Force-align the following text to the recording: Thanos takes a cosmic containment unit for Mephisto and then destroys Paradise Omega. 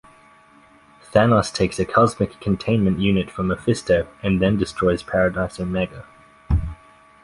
Thanos 1.13 1.53
takes 1.53 1.77
a 1.77 1.85
cosmic 1.85 2.39
containment 2.41 2.97
unit 2.97 3.29
for 3.29 3.43
Mephisto 3.43 4.07
and 4.23 4.41
then 4.41 4.57
destroys 4.57 5.03
Paradise 5.03 5.59
Omega. 5.59 6.07